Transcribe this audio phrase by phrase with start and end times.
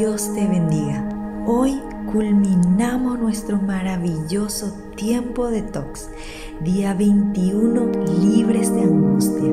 [0.00, 1.04] Dios te bendiga.
[1.46, 1.78] Hoy
[2.10, 6.08] culminamos nuestro maravilloso tiempo de tox,
[6.64, 9.52] día 21 libres de angustia.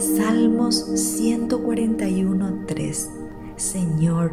[0.00, 3.08] Salmos 141.3.
[3.56, 4.32] Señor,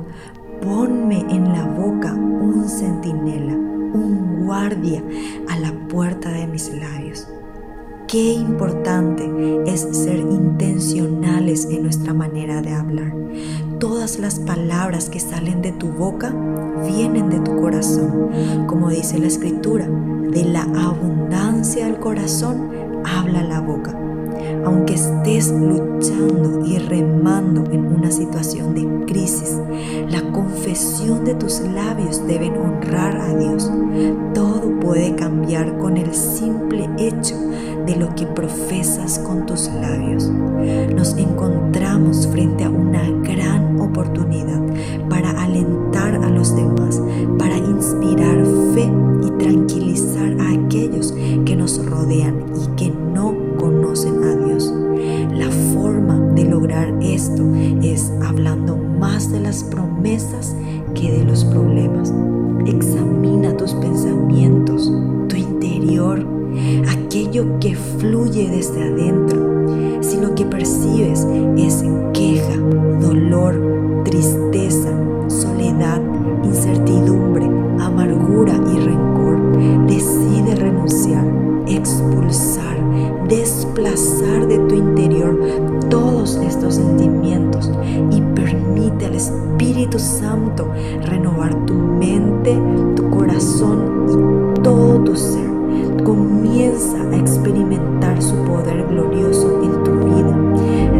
[0.61, 5.04] ponme en la boca un centinela, un guardia
[5.50, 7.28] a la puerta de mis labios.
[8.07, 9.30] Qué importante
[9.68, 13.14] es ser intencionales en nuestra manera de hablar.
[13.80, 16.35] Todas las palabras que salen de tu boca
[16.85, 18.30] vienen de tu corazón.
[18.67, 22.72] Como dice la escritura, de la abundancia del corazón
[23.05, 23.98] habla la boca.
[24.66, 29.58] Aunque estés luchando y remando en una situación de crisis,
[30.09, 33.72] la confesión de tus labios deben honrar a Dios.
[34.34, 37.38] Todo puede cambiar con el simple hecho
[37.86, 40.30] de lo que profesas con tus labios.
[40.94, 43.19] Nos encontramos frente a una
[43.81, 44.61] oportunidad
[45.09, 47.01] para alentar a los demás,
[47.38, 48.91] para inspirar fe
[49.25, 51.13] y tranquilizar a aquellos
[51.45, 54.73] que nos rodean y que no conocen a Dios.
[55.33, 57.44] La forma de lograr esto
[57.81, 60.55] es hablando más de las promesas
[60.95, 62.14] que de los problemas.
[62.66, 64.91] Examina tus pensamientos,
[65.27, 66.25] tu interior,
[66.89, 70.02] aquello que fluye desde adentro.
[70.02, 71.25] Si lo que percibes
[71.58, 71.81] es
[92.95, 95.49] tu corazón y todo tu ser
[96.03, 100.36] comienza a experimentar su poder glorioso en tu vida.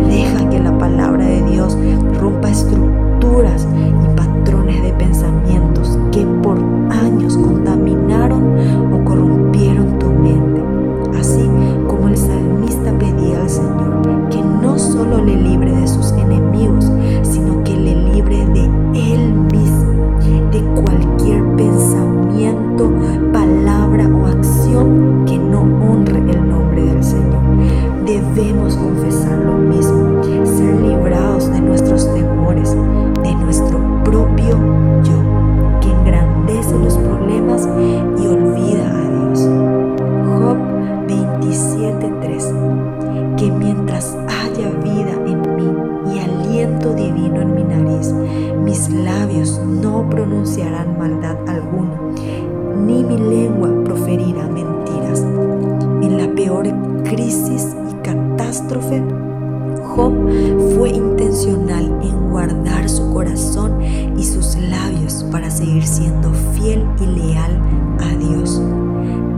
[0.08, 1.78] Deja que la palabra de Dios
[2.20, 3.68] rompa estructuras
[4.04, 6.58] y patrones de pensamientos que por
[6.90, 10.62] años contaminaron o corrompieron tu mente.
[11.18, 11.50] Así
[11.88, 16.92] como el salmista pedía al Señor que no solo le libre de sus enemigos,
[22.88, 27.44] palabra o acción que no honre el nombre del Señor.
[28.06, 32.78] Debemos confesar lo mismo, ser librados de nuestros temores,
[33.22, 34.58] de nuestro propio
[35.04, 35.22] yo,
[35.82, 37.68] que engrandece los problemas
[38.18, 39.46] y olvida a Dios.
[40.40, 40.58] Job
[41.08, 42.54] 27:3
[43.36, 45.70] Que mientras haya vida en mí
[46.16, 48.14] y aliento divino en mi nariz,
[48.64, 52.00] mis labios no pronunciarán maldad alguna,
[52.86, 55.22] ni mi lengua proferirá mentiras.
[56.02, 56.68] En la peor
[57.04, 59.04] crisis y catástrofe,
[59.96, 60.14] Job
[60.76, 67.60] fue intencional en guardar su corazón y sus labios para seguir siendo fiel y leal
[68.00, 68.62] a Dios.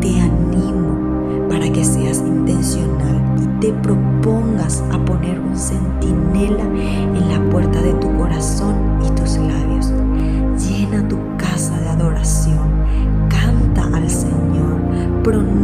[0.01, 7.49] Te animo para que seas intencional y te propongas a poner un centinela en la
[7.49, 8.00] puerta de tu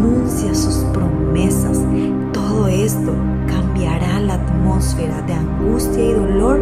[0.08, 1.80] pronuncia sus promesas.
[2.34, 3.14] Todo esto
[3.48, 6.62] cambiará la atmósfera de angustia y dolor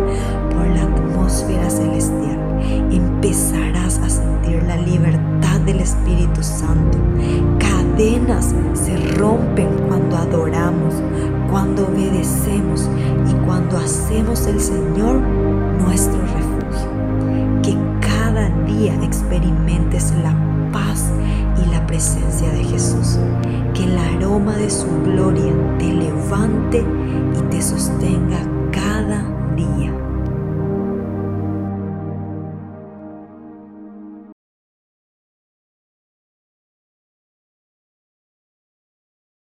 [0.52, 2.40] por la atmósfera celestial.
[2.92, 6.98] Empezarás a sentir la libertad del Espíritu Santo.
[7.60, 10.96] Cadenas se rompen cuando adoramos,
[11.50, 12.90] cuando obedecemos
[13.30, 15.22] y cuando hacemos el Señor
[24.56, 26.84] de su gloria te levante
[27.38, 28.40] y te sostenga
[28.72, 29.24] cada
[29.56, 30.05] día.